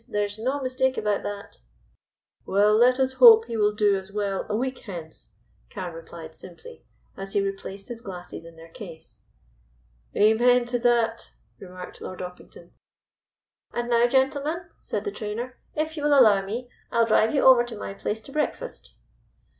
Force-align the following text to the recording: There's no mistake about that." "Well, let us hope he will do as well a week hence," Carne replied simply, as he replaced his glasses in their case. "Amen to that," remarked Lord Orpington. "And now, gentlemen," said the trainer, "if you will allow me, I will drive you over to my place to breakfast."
There's 0.09 0.39
no 0.39 0.59
mistake 0.59 0.97
about 0.97 1.21
that." 1.21 1.59
"Well, 2.43 2.75
let 2.75 2.99
us 2.99 3.13
hope 3.13 3.45
he 3.45 3.55
will 3.55 3.75
do 3.75 3.95
as 3.95 4.11
well 4.11 4.47
a 4.49 4.55
week 4.57 4.79
hence," 4.79 5.29
Carne 5.69 5.93
replied 5.93 6.33
simply, 6.33 6.83
as 7.15 7.33
he 7.33 7.45
replaced 7.45 7.87
his 7.89 8.01
glasses 8.01 8.43
in 8.43 8.55
their 8.55 8.69
case. 8.71 9.21
"Amen 10.15 10.65
to 10.65 10.79
that," 10.79 11.29
remarked 11.59 12.01
Lord 12.01 12.19
Orpington. 12.23 12.71
"And 13.73 13.91
now, 13.91 14.07
gentlemen," 14.07 14.71
said 14.79 15.03
the 15.03 15.11
trainer, 15.11 15.59
"if 15.75 15.95
you 15.95 16.01
will 16.01 16.17
allow 16.19 16.43
me, 16.43 16.67
I 16.91 16.97
will 17.01 17.05
drive 17.05 17.35
you 17.35 17.43
over 17.43 17.63
to 17.63 17.77
my 17.77 17.93
place 17.93 18.23
to 18.23 18.31
breakfast." 18.31 18.95